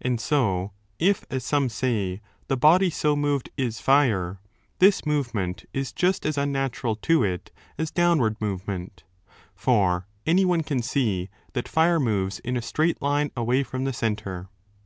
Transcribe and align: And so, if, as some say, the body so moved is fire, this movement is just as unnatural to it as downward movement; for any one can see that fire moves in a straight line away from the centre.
And 0.00 0.18
so, 0.18 0.72
if, 0.98 1.26
as 1.28 1.44
some 1.44 1.68
say, 1.68 2.22
the 2.48 2.56
body 2.56 2.88
so 2.88 3.14
moved 3.14 3.50
is 3.58 3.78
fire, 3.78 4.40
this 4.78 5.04
movement 5.04 5.66
is 5.74 5.92
just 5.92 6.24
as 6.24 6.38
unnatural 6.38 6.96
to 7.02 7.22
it 7.22 7.50
as 7.76 7.90
downward 7.90 8.40
movement; 8.40 9.02
for 9.54 10.06
any 10.26 10.46
one 10.46 10.62
can 10.62 10.80
see 10.80 11.28
that 11.52 11.68
fire 11.68 12.00
moves 12.00 12.38
in 12.38 12.56
a 12.56 12.62
straight 12.62 13.02
line 13.02 13.30
away 13.36 13.62
from 13.62 13.84
the 13.84 13.92
centre. 13.92 14.48